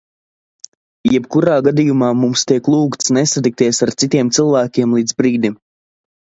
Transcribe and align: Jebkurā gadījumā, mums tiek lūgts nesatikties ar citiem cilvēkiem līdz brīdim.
Jebkurā 1.15 1.57
gadījumā, 1.67 2.09
mums 2.21 2.45
tiek 2.53 2.69
lūgts 2.77 3.13
nesatikties 3.19 3.83
ar 3.87 3.93
citiem 4.05 4.33
cilvēkiem 4.39 4.97
līdz 4.99 5.15
brīdim. 5.21 5.61